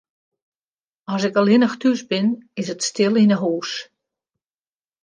As 1.13 1.23
ik 1.27 1.35
allinnich 1.39 1.75
thús 1.81 2.01
bin, 2.09 2.27
is 2.61 2.67
it 2.73 2.85
stil 2.89 3.15
yn 3.23 3.33
'e 3.33 3.37
hús. 3.43 3.71